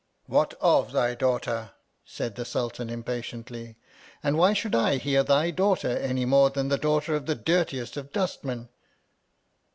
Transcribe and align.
What 0.25 0.55
of 0.61 0.93
thy 0.93 1.13
daughter? 1.13 1.73
said 2.05 2.33
the 2.33 2.43
Sultan 2.43 2.89
impatiently, 2.89 3.75
and 4.23 4.35
why 4.35 4.53
should 4.53 4.73
I 4.73 4.97
hear 4.97 5.21
thy 5.21 5.51
daughter 5.51 5.95
any 5.95 6.21
j 6.21 6.25
more 6.25 6.49
than 6.49 6.69
the 6.69 6.79
daughter 6.79 7.13
of 7.13 7.27
the 7.27 7.35
dirtiest 7.35 7.97
of 7.97 8.05
the 8.07 8.13
j 8.13 8.19
dustmen 8.21 8.69